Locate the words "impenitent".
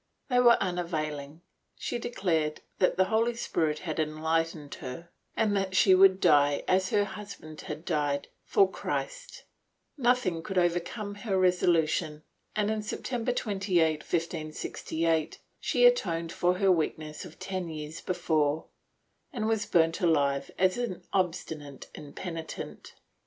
21.93-22.95